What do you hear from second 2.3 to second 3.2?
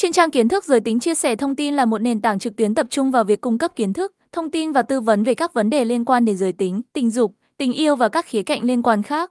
trực tuyến tập trung